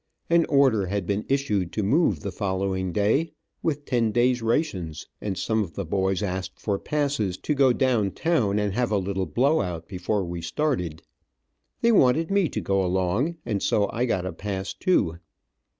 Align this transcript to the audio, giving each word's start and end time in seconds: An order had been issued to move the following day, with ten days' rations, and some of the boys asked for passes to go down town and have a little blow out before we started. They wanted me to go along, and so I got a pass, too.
An 0.31 0.45
order 0.45 0.87
had 0.87 1.05
been 1.05 1.25
issued 1.29 1.71
to 1.73 1.83
move 1.83 2.21
the 2.21 2.31
following 2.31 2.91
day, 2.91 3.33
with 3.61 3.85
ten 3.85 4.11
days' 4.11 4.41
rations, 4.41 5.07
and 5.21 5.37
some 5.37 5.63
of 5.63 5.75
the 5.75 5.85
boys 5.85 6.23
asked 6.23 6.59
for 6.59 6.79
passes 6.79 7.37
to 7.37 7.53
go 7.53 7.71
down 7.71 8.09
town 8.09 8.57
and 8.57 8.73
have 8.73 8.89
a 8.89 8.97
little 8.97 9.27
blow 9.27 9.61
out 9.61 9.87
before 9.87 10.23
we 10.25 10.41
started. 10.41 11.03
They 11.81 11.91
wanted 11.91 12.31
me 12.31 12.49
to 12.49 12.61
go 12.61 12.83
along, 12.83 13.35
and 13.45 13.61
so 13.61 13.91
I 13.93 14.05
got 14.05 14.25
a 14.25 14.33
pass, 14.33 14.73
too. 14.73 15.19